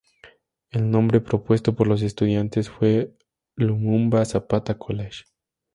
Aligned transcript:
El 0.71 0.89
nombre 0.89 1.21
propuesto 1.21 1.75
por 1.75 1.85
los 1.85 2.01
estudiantes 2.01 2.71
fue 2.71 3.13
Lumumba-Zapata 3.55 4.79
College. 4.79 5.25